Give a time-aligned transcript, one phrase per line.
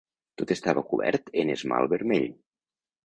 [0.41, 2.27] Tot estava cobert en esmalt vermell.